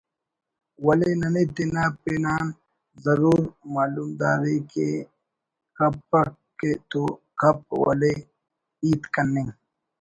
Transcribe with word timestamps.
ولے 0.85 1.09
ننے 1.19 1.43
تینا 1.55 1.83
پن 2.01 2.23
آن 2.35 2.45
ضرور 3.03 3.41
معلوم 3.73 4.09
دار 4.19 4.43
کے 4.71 4.87
کپک 5.77 6.57
تو 6.91 7.03
کپ 7.39 7.59
ولے 7.83 8.13
ہیت 8.81 9.03
کننگ 9.13 9.49